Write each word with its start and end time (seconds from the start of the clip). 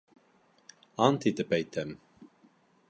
Ант 1.09 1.29
итеп 1.33 1.55
әйтәм!.. 1.59 1.95